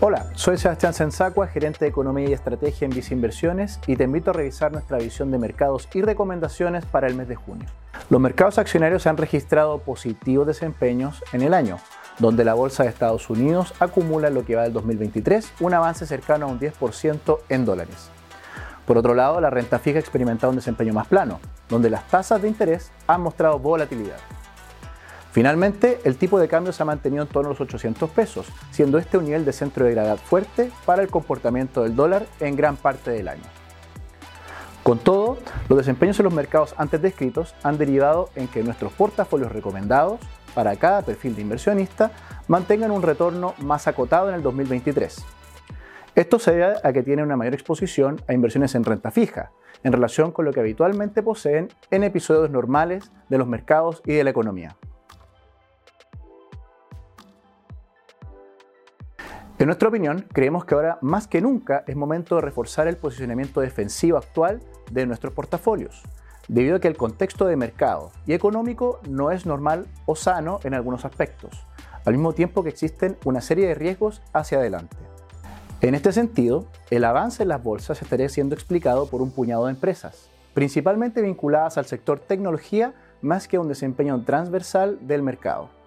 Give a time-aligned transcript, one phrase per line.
[0.00, 4.30] Hola, soy Sebastián Sensacua, gerente de Economía y Estrategia en Vice Inversiones y te invito
[4.30, 7.66] a revisar nuestra visión de mercados y recomendaciones para el mes de junio.
[8.08, 11.80] Los mercados accionarios han registrado positivos desempeños en el año,
[12.20, 16.06] donde la Bolsa de Estados Unidos acumula en lo que va del 2023 un avance
[16.06, 18.08] cercano a un 10% en dólares.
[18.86, 22.40] Por otro lado, la renta fija ha experimentado un desempeño más plano, donde las tasas
[22.40, 24.18] de interés han mostrado volatilidad.
[25.38, 28.98] Finalmente, el tipo de cambio se ha mantenido en torno a los 800 pesos, siendo
[28.98, 32.74] este un nivel de centro de gravedad fuerte para el comportamiento del dólar en gran
[32.74, 33.44] parte del año.
[34.82, 39.52] Con todo, los desempeños en los mercados antes descritos han derivado en que nuestros portafolios
[39.52, 40.18] recomendados
[40.56, 42.10] para cada perfil de inversionista
[42.48, 45.24] mantengan un retorno más acotado en el 2023.
[46.16, 49.52] Esto se debe a que tienen una mayor exposición a inversiones en renta fija,
[49.84, 54.24] en relación con lo que habitualmente poseen en episodios normales de los mercados y de
[54.24, 54.76] la economía.
[59.58, 63.60] En nuestra opinión, creemos que ahora más que nunca es momento de reforzar el posicionamiento
[63.60, 64.60] defensivo actual
[64.92, 66.04] de nuestros portafolios,
[66.46, 70.74] debido a que el contexto de mercado y económico no es normal o sano en
[70.74, 71.66] algunos aspectos,
[72.04, 74.96] al mismo tiempo que existen una serie de riesgos hacia adelante.
[75.80, 79.72] En este sentido, el avance en las bolsas estaría siendo explicado por un puñado de
[79.72, 85.77] empresas, principalmente vinculadas al sector tecnología más que a un desempeño transversal del mercado.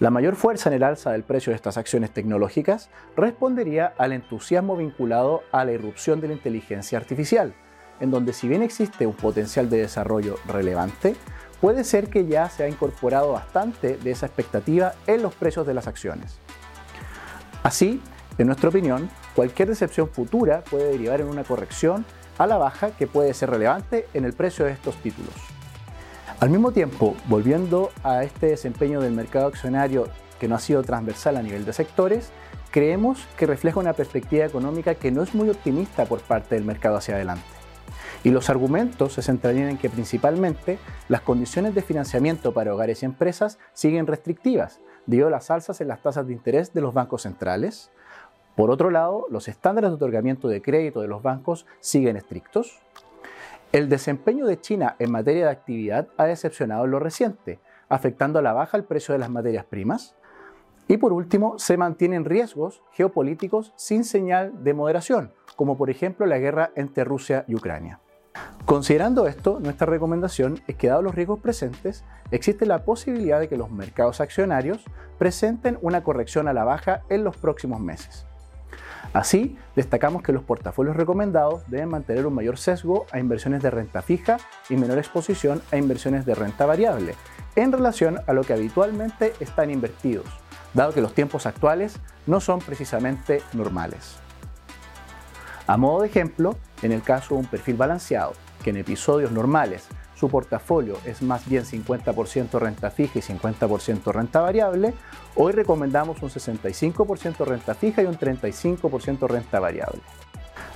[0.00, 4.76] La mayor fuerza en el alza del precio de estas acciones tecnológicas respondería al entusiasmo
[4.76, 7.52] vinculado a la irrupción de la inteligencia artificial,
[7.98, 11.16] en donde si bien existe un potencial de desarrollo relevante,
[11.60, 15.74] puede ser que ya se ha incorporado bastante de esa expectativa en los precios de
[15.74, 16.38] las acciones.
[17.64, 18.00] Así,
[18.38, 22.04] en nuestra opinión, cualquier decepción futura puede derivar en una corrección
[22.38, 25.57] a la baja que puede ser relevante en el precio de estos títulos.
[26.40, 30.06] Al mismo tiempo, volviendo a este desempeño del mercado accionario
[30.38, 32.30] que no ha sido transversal a nivel de sectores,
[32.70, 36.96] creemos que refleja una perspectiva económica que no es muy optimista por parte del mercado
[36.96, 37.42] hacia adelante.
[38.22, 40.78] Y los argumentos se centrarían en que principalmente
[41.08, 45.88] las condiciones de financiamiento para hogares y empresas siguen restrictivas, debido a las alzas en
[45.88, 47.90] las tasas de interés de los bancos centrales.
[48.54, 52.78] Por otro lado, los estándares de otorgamiento de crédito de los bancos siguen estrictos.
[53.70, 58.42] El desempeño de China en materia de actividad ha decepcionado en lo reciente, afectando a
[58.42, 60.16] la baja el precio de las materias primas.
[60.86, 66.38] Y por último, se mantienen riesgos geopolíticos sin señal de moderación, como por ejemplo la
[66.38, 68.00] guerra entre Rusia y Ucrania.
[68.64, 73.58] Considerando esto, nuestra recomendación es que, dados los riesgos presentes, existe la posibilidad de que
[73.58, 74.82] los mercados accionarios
[75.18, 78.27] presenten una corrección a la baja en los próximos meses.
[79.12, 84.02] Así, destacamos que los portafolios recomendados deben mantener un mayor sesgo a inversiones de renta
[84.02, 84.36] fija
[84.68, 87.14] y menor exposición a inversiones de renta variable,
[87.56, 90.26] en relación a lo que habitualmente están invertidos,
[90.74, 94.16] dado que los tiempos actuales no son precisamente normales.
[95.66, 98.32] A modo de ejemplo, en el caso de un perfil balanceado,
[98.62, 99.86] que en episodios normales
[100.18, 104.94] su portafolio es más bien 50% renta fija y 50% renta variable,
[105.36, 110.00] hoy recomendamos un 65% renta fija y un 35% renta variable.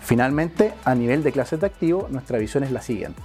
[0.00, 3.20] Finalmente, a nivel de clases de activo, nuestra visión es la siguiente.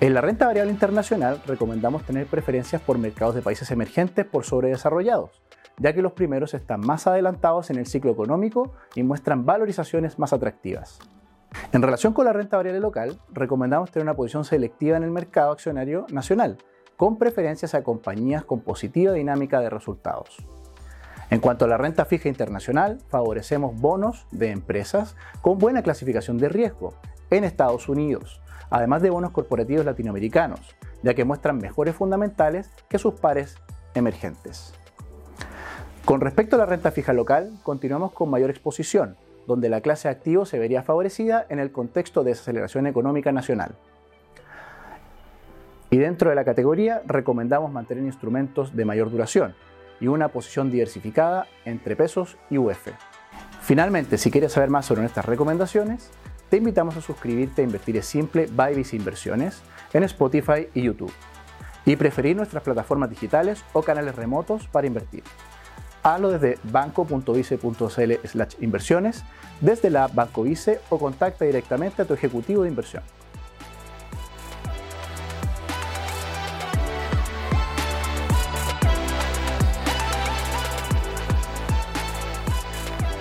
[0.00, 4.68] En la renta variable internacional recomendamos tener preferencias por mercados de países emergentes por sobre
[4.68, 5.42] desarrollados,
[5.78, 10.32] ya que los primeros están más adelantados en el ciclo económico y muestran valorizaciones más
[10.32, 11.00] atractivas.
[11.70, 15.52] En relación con la renta variable local, recomendamos tener una posición selectiva en el mercado
[15.52, 16.56] accionario nacional,
[16.96, 20.38] con preferencias a compañías con positiva dinámica de resultados.
[21.28, 26.48] En cuanto a la renta fija internacional, favorecemos bonos de empresas con buena clasificación de
[26.48, 26.94] riesgo
[27.28, 28.40] en Estados Unidos,
[28.70, 33.56] además de bonos corporativos latinoamericanos, ya que muestran mejores fundamentales que sus pares
[33.92, 34.72] emergentes.
[36.06, 39.18] Con respecto a la renta fija local, continuamos con mayor exposición,
[39.48, 43.76] donde la clase activo se vería favorecida en el contexto de desaceleración económica nacional.
[45.88, 49.54] Y dentro de la categoría recomendamos mantener instrumentos de mayor duración
[50.00, 52.88] y una posición diversificada entre pesos y UF.
[53.62, 56.10] Finalmente, si quieres saber más sobre nuestras recomendaciones,
[56.50, 59.62] te invitamos a suscribirte a Invertir es Simple by Inversiones
[59.94, 61.12] en Spotify y YouTube
[61.86, 65.22] y preferir nuestras plataformas digitales o canales remotos para invertir.
[66.14, 68.12] Hazlo desde banco.vice.cl
[68.60, 69.24] inversiones,
[69.60, 73.02] desde la Banco Vice o contacta directamente a tu ejecutivo de inversión.